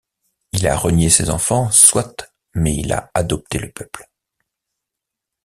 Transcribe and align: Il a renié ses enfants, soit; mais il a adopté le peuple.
Il 0.51 0.65
a 0.67 0.75
renié 0.75 1.11
ses 1.11 1.29
enfants, 1.29 1.69
soit; 1.69 2.25
mais 2.55 2.75
il 2.75 2.91
a 2.91 3.11
adopté 3.13 3.59
le 3.59 3.71
peuple. 3.71 4.09